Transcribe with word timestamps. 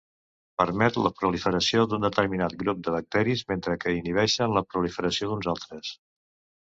Permet 0.61 0.95
la 1.01 1.11
proliferació 1.17 1.83
d'un 1.91 2.07
determinat 2.07 2.57
grup 2.63 2.81
de 2.87 2.95
bacteris 2.95 3.43
mentre 3.53 3.77
que 3.85 3.95
inhibeix 3.99 4.39
la 4.59 4.65
proliferació 4.73 5.31
d'uns 5.35 5.51
altres. 5.55 5.93